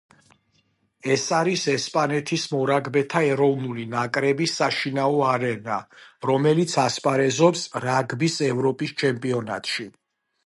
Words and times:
ის 1.15 1.25
არის 1.39 1.65
ესპანეთის 1.73 2.45
მორაგბეთა 2.53 3.21
ეროვნული 3.33 3.85
ნაკრების 3.91 4.55
საშინაო 4.61 5.21
არენა, 5.33 5.77
რომელიც 6.29 6.75
ასპარეზობს 6.85 7.67
რაგბის 7.87 8.39
ევროპის 8.49 8.95
ჩემპიონატში. 9.03 9.87